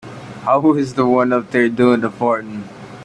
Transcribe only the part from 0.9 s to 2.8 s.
the one up there doing the farting.